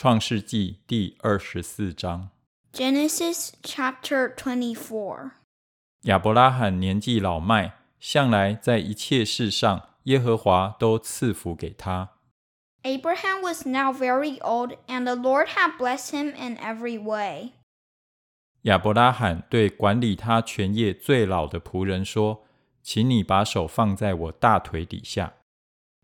[0.00, 2.30] 创世记第二十四章
[2.72, 5.32] （Genesis Chapter Twenty Four）。
[6.02, 12.10] 亚伯拉罕年纪老迈，向来在一切事上耶和华都赐福给他。
[12.84, 17.54] Abraham was now very old, and the Lord had blessed him in every way.
[18.62, 22.44] 亚伯拉罕对管理他全业最老的仆人说
[22.84, 25.32] ：“请你把手放在我大腿底下。”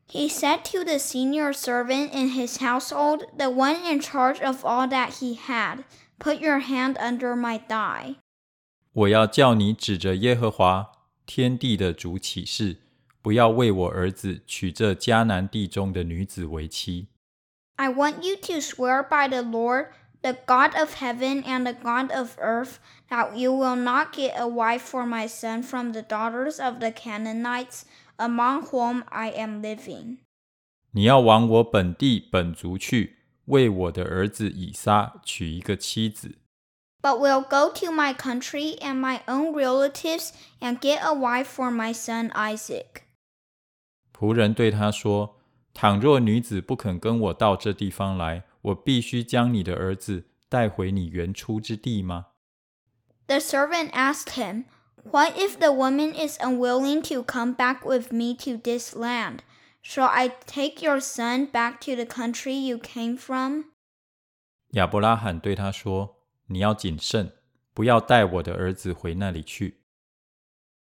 [0.08, 4.88] He said to the senior servant in his household, the one in charge of all
[4.88, 5.84] that he had,
[6.20, 8.16] Put your hand under my thigh.
[8.92, 10.92] 我要叫你指着耶和华
[11.26, 12.78] 天地的主起誓，
[13.22, 17.08] 不要为我儿子娶这迦南地中的女子为妻。
[17.76, 22.12] I want you to swear by the Lord, the God of heaven and the God
[22.12, 22.80] of earth,
[23.10, 26.92] that you will not get a wife for my son from the daughters of the
[26.92, 27.86] Canaanites
[28.18, 30.18] among whom I am living.
[30.92, 36.38] 你要往我本地本族去，为我的儿子以撒娶一个妻子。
[37.02, 41.72] But will go to my country and my own relatives and get a wife for
[41.72, 43.04] my son Isaac.
[44.14, 52.26] 仆人对他说：“倘若女子不肯跟我到这地方来，我必须将你的儿子带回你原出之地吗？”
[53.28, 54.66] The servant asked him,
[55.04, 59.40] What if the woman is unwilling to come back with me to this land?
[59.82, 63.66] Shall I take your son back to the country you came from?
[64.72, 67.32] 亚伯拉罕对他说：“你要谨慎，
[67.74, 69.80] 不要带我的儿子回那里去。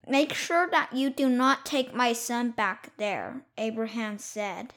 [0.06, 4.68] Make sure that you do not take my son back there, Abraham said.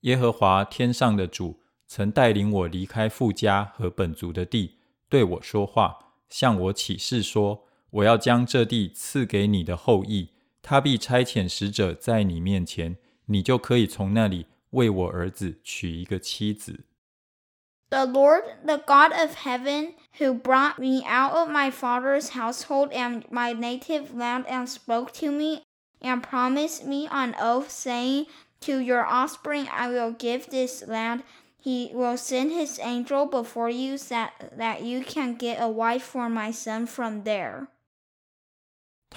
[0.00, 7.63] 耶和华天上的主曾带领我离开父家和本族的地，对我说话，向我起誓说：
[7.94, 10.30] 我要将这地赐给你的后裔，
[10.62, 16.84] 他必差遣使者在你面前，你就可以从那里为我儿子娶一个妻子。
[17.90, 23.24] The Lord, the God of heaven, who brought me out of my father's household and
[23.30, 25.62] my native land and spoke to me
[26.00, 28.26] and promised me on oath, saying,
[28.60, 31.24] To your offspring I will give this land.
[31.58, 36.28] He will send his angel before you that, that you can get a wife for
[36.28, 37.68] my son from there.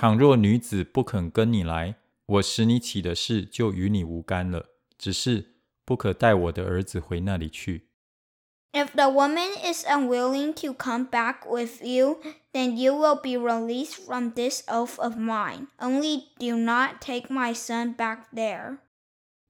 [0.01, 4.67] 倘若女子不肯跟你来，我使你起的事就与你无干了。
[4.97, 7.89] 只是不可带我的儿子回那里去。
[8.73, 12.21] If the woman is unwilling to come back with you,
[12.53, 15.67] then you will be released from this oath of mine.
[15.79, 18.79] Only do not take my son back there.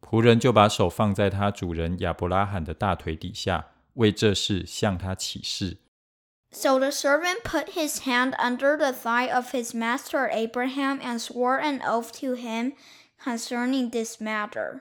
[0.00, 5.76] 仆人就把手放在他主人亚伯拉罕的大腿底下，为这事向他起誓。
[6.50, 11.80] So the servant put his hand under the thigh of his master Abraham and swore an
[11.82, 12.72] oath to him
[13.22, 14.80] concerning this matter.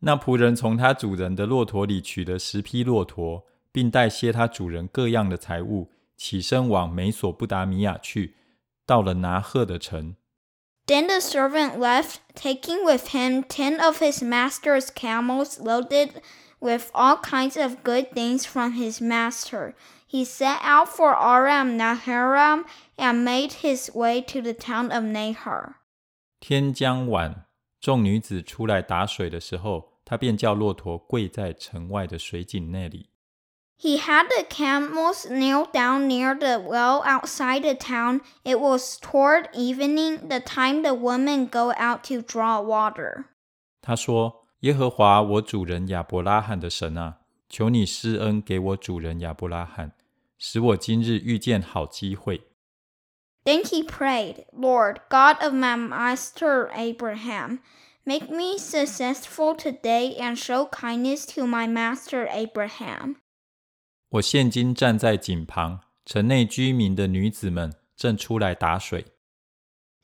[0.00, 8.34] 那仆人从他主人的骆驼里取了十匹骆驼，并带些他主人各样的财物，起身往美索不达米亚去，
[8.84, 10.16] 到了拿鹤的城。
[10.86, 16.20] Then the servant left, taking with him ten of his master's camels loaded
[16.58, 19.74] with all kinds of good things from his master
[20.11, 22.63] He set out for Aram Naharaim
[22.97, 25.75] and made his way to the town of Nahar.
[26.39, 27.45] 天将晚，
[27.81, 33.09] 众女子出来打水的时候，他便叫骆驼跪在城外的水井那里。
[33.79, 38.21] He had the camels kneel down near the well outside the town.
[38.43, 43.25] It was toward evening, the time the women go out to draw water.
[43.81, 49.91] 他说：“耶和华我主人亚伯拉罕的神啊，求你施恩给我主人亚伯拉罕，
[50.41, 52.41] 使我今日遇见好机会。
[53.43, 57.59] Then he prayed, Lord, God of my master Abraham,
[58.03, 63.15] make me successful today and show kindness to my master Abraham.
[64.09, 69.05] 我现今站在井旁，城内居民的女子们正出来打水。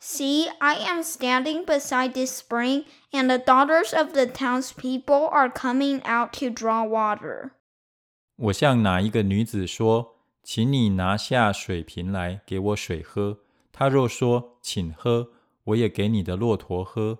[0.01, 6.01] See, I am standing beside this spring, and the daughters of the townspeople are coming
[6.03, 7.51] out to draw water.
[8.35, 10.16] 我向哪一个女子说：‘
[10.50, 13.40] 请你拿下水瓶来，给我水喝。’
[13.70, 15.32] 他若说：‘请喝，
[15.64, 17.18] 我也给你的骆驼喝。’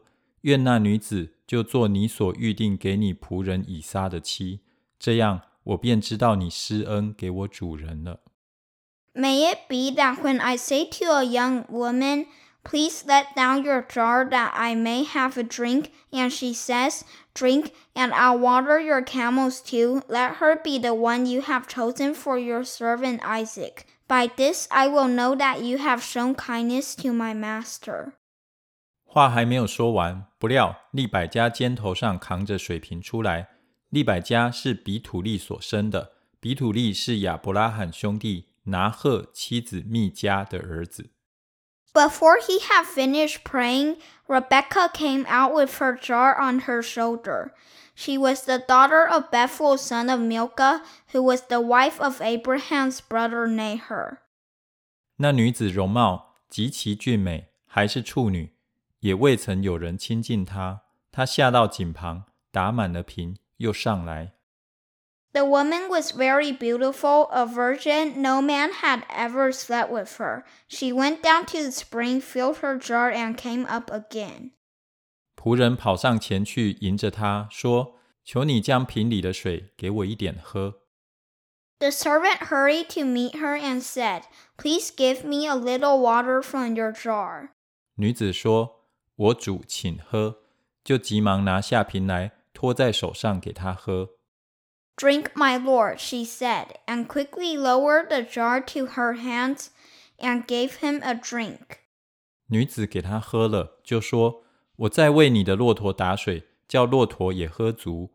[0.49, 4.61] 愿那女子就做你所预定给你仆人以撒的妻，
[4.99, 8.21] 这样我便知道你施恩给我主人了。
[9.13, 12.29] May it be that when I say to a young woman,
[12.65, 15.91] Please let down your jar that I may have a drink.
[16.13, 20.03] And she says, Drink, and I'll water your camels too.
[20.09, 23.87] Let her be the one you have chosen for your servant Isaac.
[24.07, 28.13] By this I will know that you have shown kindness to my master.
[29.05, 33.49] 话还没有说完，不料利百加肩头上扛着水瓶出来。
[33.91, 41.11] 利百加是比土利所生的，比土利是亚伯拉罕兄弟拿鹤妻子密加的儿子。
[41.99, 43.97] before he had finished praying,
[44.29, 47.53] Rebekah came out with her jar on her shoulder.
[47.97, 53.01] She was the daughter of Bethuel, son of Milcah, who was the wife of Abraham's
[53.01, 54.19] brother Nahor.
[55.17, 58.53] 那女子容貌极其俊美，还是处女，
[59.01, 60.83] 也未曾有人亲近她。
[61.11, 64.35] 她下到井旁，打满了瓶，又上来，
[65.38, 68.22] The woman was very beautiful, a virgin.
[68.22, 70.44] No man had ever slept with her.
[70.68, 74.52] She went down to the spring, filled her jar, and came up again.
[75.36, 80.82] 仆人跑上前去迎着她说：“求你将瓶里的水给我一点喝。
[81.80, 84.24] The servant hurried to meet her and said,
[84.56, 87.50] Please give me a little water from your jar.
[87.96, 88.86] ”女子说：“
[89.16, 90.44] 我主，请喝。”
[90.86, 94.12] 就急忙拿下瓶来，托在手上给他喝。
[94.98, 99.70] Drink, my lord, she said, and quickly lowered the jar to her hands
[100.18, 101.80] and gave him a drink.
[102.48, 108.12] 女子给他喝了，就说：“我再为你的骆驼打水，叫骆驼也喝足。”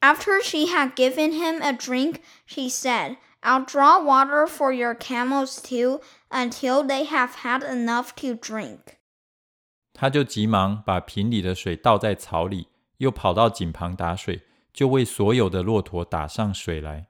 [0.00, 5.60] After she had given him a drink, she said, I'll draw water for your camels
[5.60, 6.00] too,
[6.30, 8.96] until they have had enough to drink.
[9.92, 17.08] 他就急忙把瓶里的水倒在槽里，又跑到井旁打水， 就为所有的骆驼打上水来。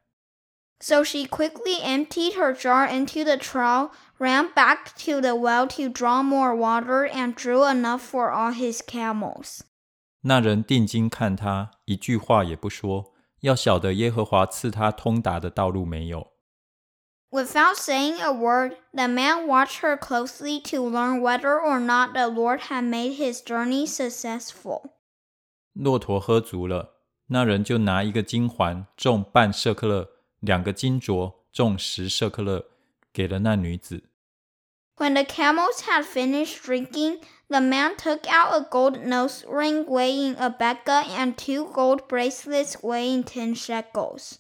[0.79, 5.89] So she quickly emptied her jar into the trough, ran back to the well to
[5.89, 9.61] draw more water, and drew enough for all his camels.
[10.21, 16.33] 那人定睛看他，一句话也不说，要晓得耶和华赐他通达的道路没有。
[17.31, 22.29] Without saying a word, the man watched her closely to learn whether or not the
[22.29, 24.91] Lord had made his journey successful.
[25.73, 26.95] 骆驼喝足了，
[27.34, 30.10] 那人就拿一个金环重半舍克勒，
[30.42, 32.66] 两个金镯重十舍克勒，
[33.14, 34.04] 给了那女子。
[34.98, 40.50] When the camels had finished drinking, the man took out a gold nose ring weighing a
[40.50, 44.40] beka and two gold bracelets weighing ten shekels.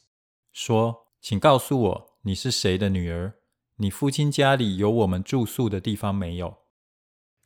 [0.51, 3.35] 说，请告诉我你是谁的女儿？
[3.77, 6.57] 你父亲家里有我们住宿的地方没有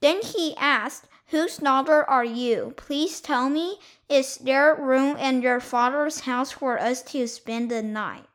[0.01, 1.03] ？Then he asked.
[1.31, 2.73] Whose daughter are you?
[2.77, 3.79] Please tell me.
[4.07, 8.25] Is there room in your father's house for us to spend the night?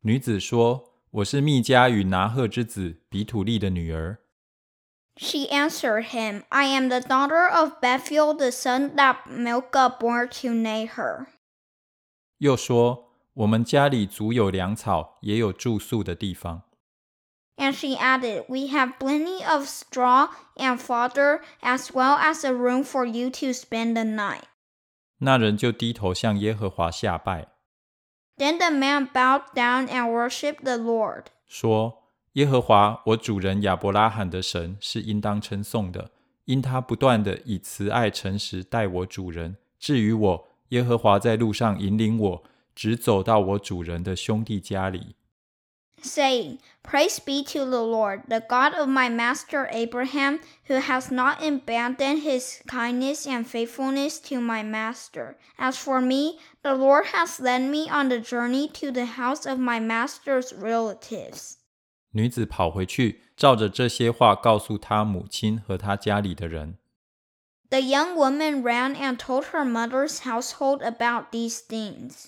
[0.00, 4.18] 女子说：“我是密加与拿鹤之子比土利的女儿。”
[5.16, 10.48] She answered him, I am the daughter of Bethuel, the son that Milcah bore to
[10.48, 11.26] Nahor.
[12.38, 16.62] 又说：“我们家里足有粮草，也有住宿的地方。”
[17.57, 22.83] And she added, We have plenty of straw and fodder, as well as a room
[22.83, 24.45] for you to spend the night.
[25.19, 27.47] ”那人就低头向耶和华下拜，
[28.37, 31.25] Then the man bowed down and worshipped the Lord.
[31.47, 36.09] 说：“耶和华我主人亚伯拉罕的神是应当称颂的，
[36.45, 39.57] 因他不断的以慈爱诚实待我主人。
[39.79, 42.43] 至于我，耶和华在路上引领我，
[42.73, 45.15] 直走到我主人的兄弟家里。”
[46.01, 51.41] saying, Praise be to the Lord, the God of my master Abraham, who has not
[51.41, 55.37] abandoned his kindness and faithfulness to my master.
[55.57, 59.57] As for me, the Lord has led me on the journey to the house of
[59.57, 61.55] my master's relatives.
[62.11, 66.77] 女子跑回去，照着这些话告诉她母亲和她家里的人。
[67.69, 72.25] The young woman ran and told her mother's household about these things.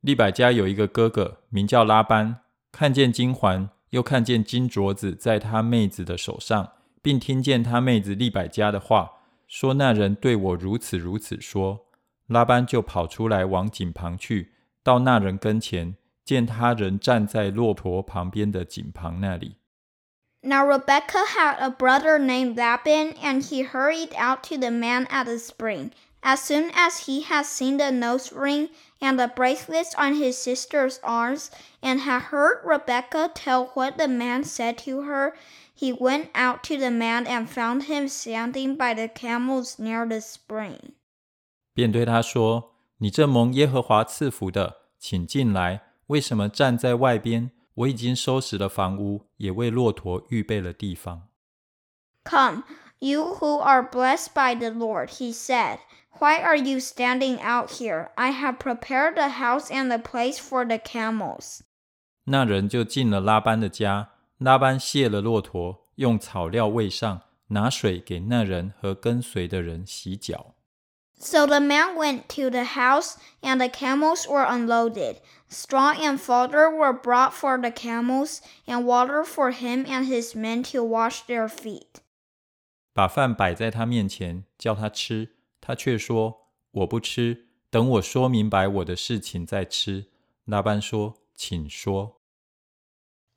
[0.00, 2.40] 利百加有一个哥哥，名叫拉班，
[2.73, 6.71] 看见金环，又看见金镯子在他妹子的手上，
[7.03, 9.11] 并听见他妹子利百加的话，
[9.47, 11.85] 说那人对我如此如此说。
[12.25, 19.57] 拉班就跑出来往井旁去，到那人跟前，见他人站在骆驼旁边的井旁那里。
[20.41, 25.37] Now Rebecca had a brother named Laban, and he hurried out to the man at the
[25.37, 25.91] spring.
[26.21, 28.69] As soon as he had seen the nose ring
[29.03, 31.49] and the bracelets on his sister's arms,
[31.81, 35.33] and had heard Rebekah tell what the man said to her,
[35.75, 40.21] he went out to the man and found him standing by the camels near the
[40.21, 40.93] spring.
[41.73, 45.81] 便对他说：“你这蒙耶和华赐福的，请进来。
[46.07, 47.51] 为什么站在外边？
[47.73, 51.27] 我已经收拾了房屋，也为骆驼预备了地方。”
[52.23, 52.63] Come.
[53.02, 55.78] you who are blessed by the Lord, he said.
[56.18, 58.10] Why are you standing out here?
[58.16, 61.60] I have prepared the house and the place for the camels.
[62.24, 64.10] ”那人就进了拉班的家。
[64.38, 70.54] 拉班卸了骆驼，用草料喂上，拿水给那人和跟随的人洗脚。
[71.20, 75.16] So the man went to the house, and the camels were unloaded.
[75.48, 80.62] Straw and fodder were brought for the camels, and water for him and his men
[80.72, 82.00] to wash their feet.
[82.92, 90.10] 把饭摆在他面前，叫他吃，他却说：“我不吃，等我说明白我的事情再吃。”
[90.44, 92.20] 拉班说：“请说。”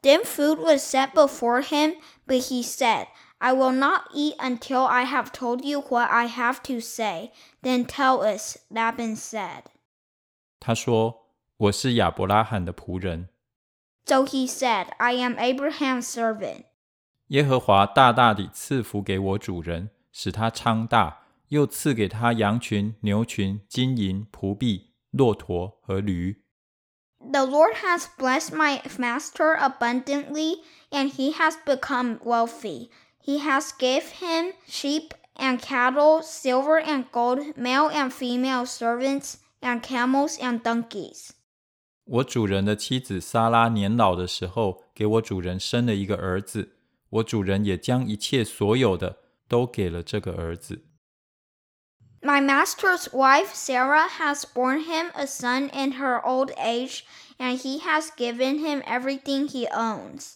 [0.02, 3.08] Then food was set before him, but he said,
[3.38, 7.32] I will not eat until I have told you what I have to say.
[7.62, 9.66] Then tell us, Laban said.
[10.60, 13.30] 他说：“我是亚伯拉罕的仆人。”
[14.06, 16.65] So he said, I am Abraham's servant.
[17.28, 26.44] 耶和华大大地赐福给我主人，使他昌大，又赐给他羊群、牛群、金银、仆婢、骆驼和驴。
[27.20, 32.90] The Lord has blessed my master abundantly, and he has become wealthy.
[33.24, 39.82] He has gave him sheep and cattle, silver and gold, male and female servants, and
[39.82, 41.30] camels and donkeys.
[42.06, 46.75] 我主人的妻子撒拉年老的时候，给我主人生了一个儿子。
[47.16, 50.86] 我主人也将一切所有的都给了这个儿子。
[52.22, 57.04] My master's wife Sarah has borne him a son in her old age,
[57.40, 60.36] and he has given him everything he owns.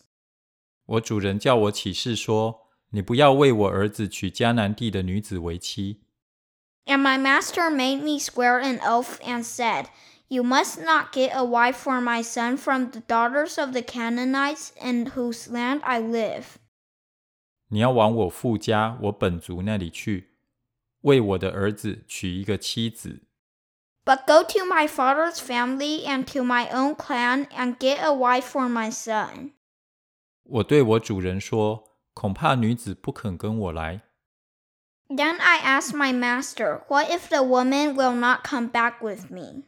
[0.86, 6.02] 我主人叫我起誓说：“你不要为我儿子娶迦南地的女子为妻。”
[6.88, 9.88] And my master made me swear an oath and said,
[10.28, 14.72] You must not get a wife for my son from the daughters of the Canaanites
[14.82, 16.58] in whose land I live.
[17.71, 20.31] 你要往我父家、我本族那里去，
[21.03, 23.23] 为我的儿子娶一个妻子。
[24.05, 28.69] But go to my father's family and to my own clan and get a wife for
[28.69, 29.53] my son.
[30.43, 34.01] 我对我主人说：“恐怕女子不肯跟我来。”
[35.09, 39.65] Then I asked my master, What if the woman will not come back with me?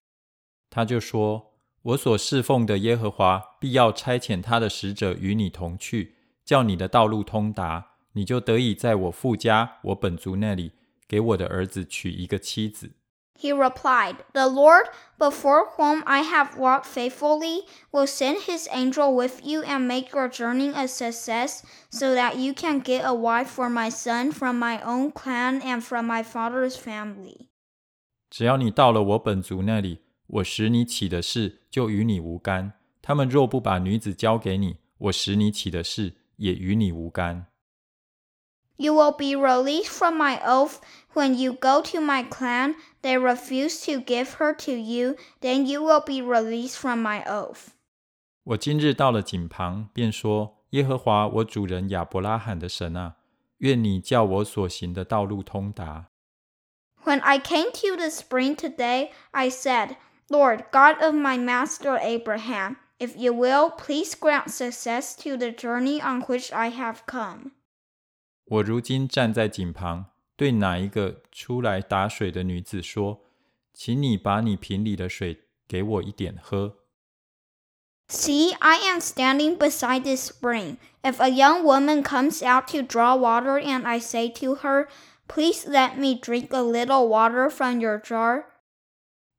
[0.71, 10.72] 他就说：“我所侍奉的耶和华必要差遣他的使者与你同去，叫你的道路通达，你就得以在我父家、我本族那里
[11.08, 12.92] 给我的儿子娶一个妻子。”
[13.40, 14.88] He replied, The Lord,
[15.20, 20.28] before whom I have walked faithfully, will send his angel with you and make your
[20.28, 24.82] journey a success, so that you can get a wife for my son from my
[24.82, 27.50] own clan and from my father's family.
[28.32, 32.74] 只要你到了我本族那里，我使你起的事就与你无干。
[33.04, 37.46] 他们若不把女子交给你，我使你起的事也与你无干。
[38.78, 40.80] You will be released from my oath
[41.14, 42.76] when you go to my clan.
[43.02, 47.70] They refuse to give her to you, then you will be released from my oath.
[48.44, 53.16] 我今日到了井旁，便说：耶和华我主人亚伯拉罕的神啊，
[53.58, 56.06] 愿你叫我所行的道路通达。
[57.04, 59.96] When I came to the spring today, I said,
[60.30, 66.02] Lord, God of my master Abraham, if you will, please grant success to the journey
[66.02, 67.52] on which I have come.
[68.53, 73.23] 我如今站在井旁，对哪一个出来打水的女子说
[73.73, 76.77] ：“请你把你瓶里的水给我一点喝。
[78.09, 80.77] See, I am standing beside this spring.
[81.03, 84.89] If a young woman comes out to draw water and I say to her,
[85.27, 88.45] Please let me drink a little water from your jar,”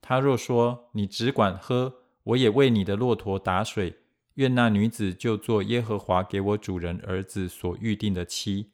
[0.01, 3.99] 她若说：“你只管喝，我也为你的骆驼打水。”
[4.35, 8.71] 愿那女子就做耶和华给我主人儿子所预定的妻。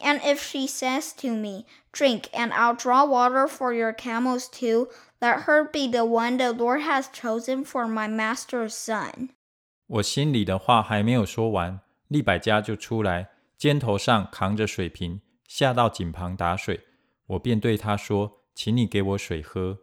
[0.00, 4.88] and if she says to me, Drink, and I'll draw water for your camels too,
[5.20, 9.30] let her be the one the Lord has chosen for my master's son.
[9.86, 16.80] 我心里的话还没有说完，利百加就出来，肩头上扛着水瓶，下到井旁打水。
[17.26, 19.78] 我便对他说：“请你给我水喝。”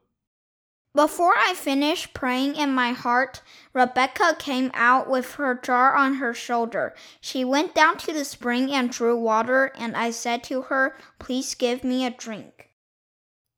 [0.97, 3.43] Before I finished praying in my heart,
[3.75, 6.95] Rebekah came out with her jar on her shoulder.
[7.21, 11.55] She went down to the spring and drew water, and I said to her, Please
[11.55, 12.71] give me a drink.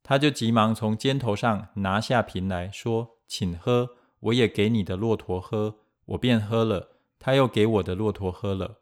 [0.03, 5.77] 她就急忙从肩头上拿下瓶来说：“请喝，我也给你的骆驼喝。”
[6.07, 8.81] 我便喝了，她又给我的骆驼喝了。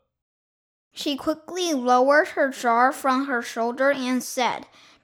[0.95, 4.63] She quickly lowered her jar from her shoulder and said,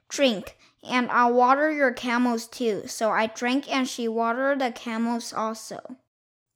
[0.09, 0.55] Drink.
[0.83, 2.87] And I'll water your camels too.
[2.87, 5.79] So I drank and she watered the camels also.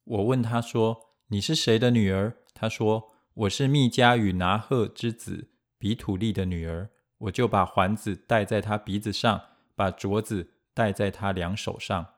[0.04, 9.40] 我问他说：“你是谁的女儿？”他说：“我是密加与拿鹤之子比土利的女儿。”我就把环子戴在她鼻子上，
[9.74, 12.14] 把镯子戴在她两手上。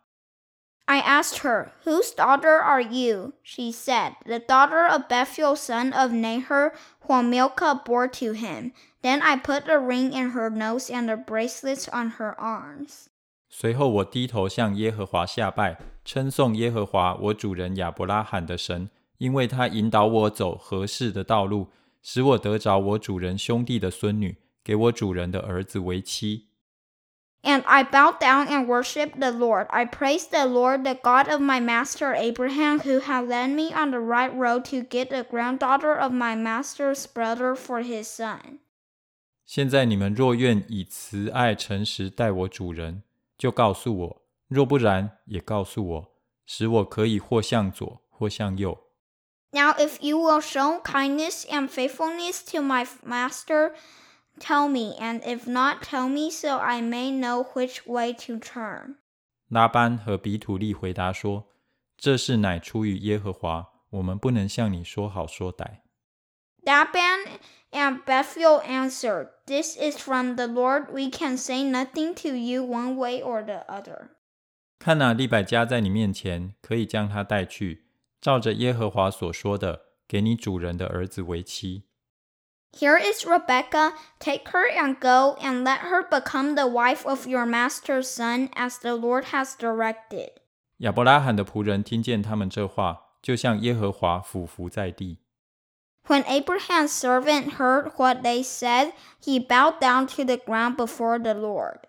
[0.89, 3.33] I asked her, Whose daughter are you?
[3.41, 6.74] She said, The daughter of Bethuel, son of Nahor,
[7.07, 8.71] whom Milcah bore to him.
[9.01, 13.07] Then I put the ring in her nose and the bracelets on her arms.
[13.50, 21.69] 随后我低头向耶和华下拜，称颂耶和华我主人亚伯拉罕的神，因为他引导我走合适的道路，
[22.03, 26.49] 使我得着我主人兄弟的孙女，给我主人的儿子为妻。
[27.43, 29.67] And I bowed down and worshipped the Lord.
[29.69, 33.91] I praised the Lord, the God of my master Abraham, who had led me on
[33.91, 38.59] the right road to get the granddaughter of my master's brother for his son.
[39.45, 43.03] 现在你们若愿以慈爱诚实待我主人，
[43.38, 46.12] 就告诉我；若不然，也告诉我，
[46.47, 48.79] 使我可以或向左，或向右。
[49.51, 53.74] Now, if you will show kindness and faithfulness to my master,
[54.39, 58.95] tell me, and if not, tell me so I may know which way to turn.
[59.47, 65.81] 拉班和比土利回答说：“这事乃出于耶和华，我们不能向你说好说歹。”
[66.65, 67.39] Laban
[67.71, 70.91] and Bethuel answered, This is from the Lord.
[70.91, 74.09] We can say nothing to you one way or the other.
[74.79, 77.85] 看哪，利百加在你面前，可以将他带去，
[78.19, 81.83] 照着耶和华所说的，给你主人的儿子为妻。
[82.72, 83.92] here is Rebekah.
[84.18, 88.78] Take her and go, and let her become the wife of your master's son, as
[88.78, 90.30] the Lord has directed.
[90.78, 95.18] 亚伯拉罕的仆人听见他们这话，就向耶和华俯伏在地。
[96.06, 101.80] When Abraham's servant heard what they said, he bowed down to the ground before the Lord.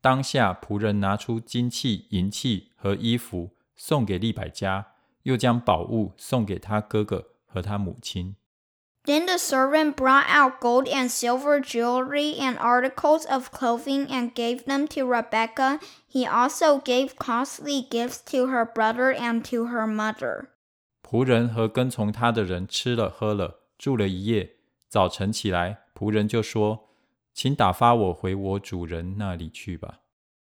[0.00, 8.36] 当下，仆人拿出金器、银器和衣服，送给利百加，又将宝物送给他哥哥和他母亲。
[9.07, 14.87] Then the servant brought out gold and silver jewelry and articles of clothing and gave them
[14.89, 15.79] to Rebekah.
[16.07, 20.47] He also gave costly gifts to her brother and to her mother.
[21.03, 24.55] 仆人和跟从他的人吃了喝了，住了一夜。
[24.87, 29.99] 早晨起来，仆人就说：“请打发我回我主人那里去吧。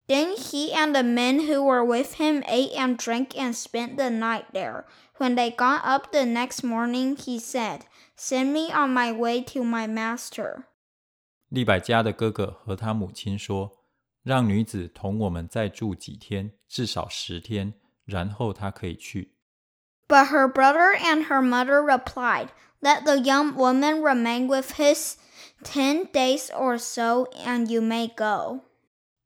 [0.09, 4.11] Then he and the men who were with him ate and drank and spent the
[4.11, 4.85] night there.
[5.16, 7.82] When they got up the next morning, he said,
[8.17, 10.65] Send me on my way to my master.
[11.49, 19.34] ”利百加的哥哥和他母亲说：“让女子同我们再住几天，至少十天，然后她可以去。”
[20.08, 22.49] But her brother and her mother replied,
[22.80, 25.17] Let the young woman remain with us
[25.62, 28.60] ten days or so, and you may go.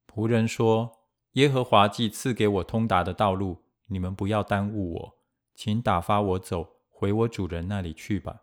[0.07, 5.19] 仆人说：“耶和华既赐给我通达的道路，你们不要耽误我，
[5.55, 8.43] 请打发我走，回我主人那里去吧。”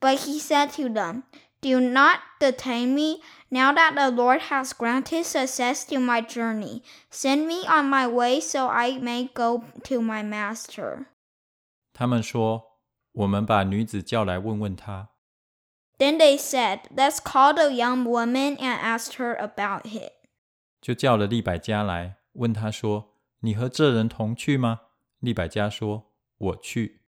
[0.00, 1.24] But he said to them,
[1.62, 6.82] Do not detain me, now that the Lord has granted success to my journey.
[7.10, 11.06] Send me on my way so I may go to my master.
[11.92, 12.76] 他们说：“
[13.12, 15.08] 我们把女子叫来问问她。
[15.98, 20.12] Then they said, Let's call the young woman and ask her about it.
[20.80, 24.80] ”就叫了利百加来，问他说：“你和这人同去吗？”
[25.20, 26.99] 利百加说：“我去。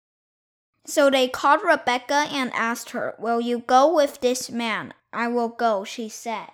[0.85, 4.93] So they called Rebekah and asked her, Will you go with this man?
[5.13, 6.51] I will go, she said.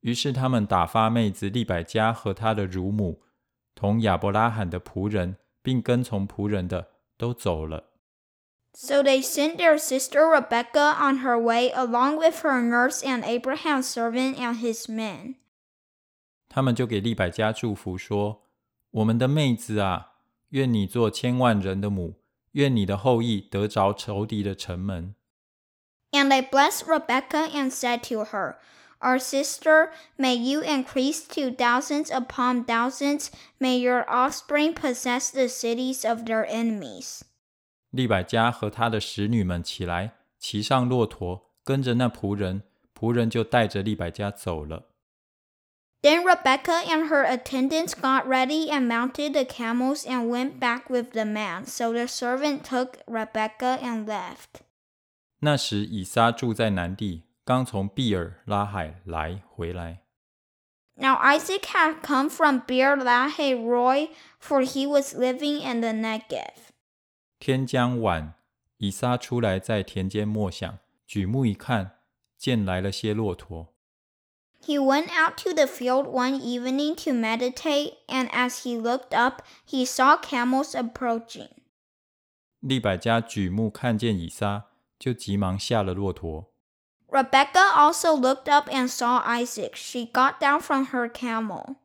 [0.00, 3.22] 于是他们打发妹子利百加和她的乳母，
[3.74, 7.90] 同亚伯拉罕的仆人，并跟从仆人的都走了。
[8.72, 14.36] So they sent their sister Rebekah on her way along with her nurse and Abraham's servant
[14.36, 15.34] and his men.
[16.48, 18.44] 他们就给利百加祝福说
[18.92, 20.12] ：“我们的妹子啊，
[20.50, 22.20] 愿你做千万人的母。”
[22.53, 25.15] 愿你的后裔得着仇敌的城门。
[26.11, 28.57] And they blessed Rebekah and said to her,
[28.99, 33.29] Our sister, may you increase to thousands upon thousands.
[33.59, 37.21] May your offspring possess the cities of their enemies.
[37.91, 42.63] ”利百加和他的使女们起来，骑上骆驼，跟着那仆人，
[42.97, 44.86] 仆人就带着利百加走了。
[46.02, 51.12] then Rebekah and her attendants got ready and mounted the camels and went back with
[51.12, 51.66] the man.
[51.66, 54.62] So the servant took Rebekah and left.
[55.40, 60.02] 那时以撒住在南地，刚从庇耳拉海莱回来。
[60.94, 64.08] Now Isaac had come from Beer Lahai Roi,
[64.40, 66.72] for he was living in the Negev.
[67.38, 68.34] 天将晚，
[68.78, 71.98] 以撒出来在田间默想，举目一看，
[72.36, 73.74] 见来了些骆驼。
[74.60, 79.84] he went out to the field one evening to meditate, and as he looked up, he
[79.84, 81.48] saw camels approaching.
[82.60, 84.64] 利百加举目看见以撒，
[84.98, 86.52] 就急忙下了骆驼。
[87.08, 89.76] Rebekah also looked up and saw Isaac.
[89.76, 91.76] She got down from her camel.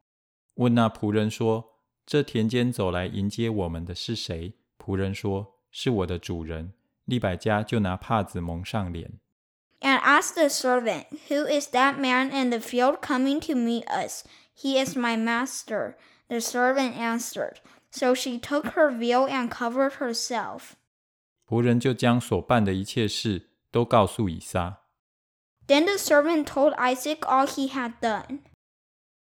[0.55, 6.73] 问那仆人说：“这田间走来迎接我们的是谁？”仆人说：“是我的主人。”
[7.05, 9.19] 利百加就拿帕子蒙上脸。
[10.02, 14.24] And asked the servant, Who is that man in the field coming to meet us?
[14.54, 15.96] He is my master.
[16.28, 17.60] The servant answered.
[17.90, 20.72] So she took her veil and covered herself.
[21.46, 24.80] 仆人就将所办的一切事都告诉以撒。
[25.66, 28.40] Then the servant told Isaac all he had done.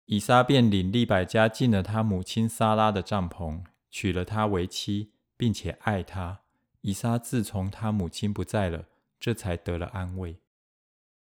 [0.05, 6.39] 以撒便领利百加进了他母亲撒拉的帐篷，娶了她为妻，并且爱她。
[6.81, 8.85] 以撒自从他母亲不在了，
[9.19, 10.37] 这才得了安慰。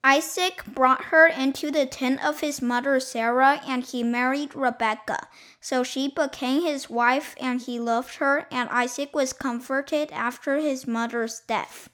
[0.06, 5.28] Isaac brought her into the tent of his mother Sarah, and he married Rebekah.
[5.62, 10.86] So she became his wife, and he loved her, and Isaac was comforted after his
[10.86, 11.88] mother's death.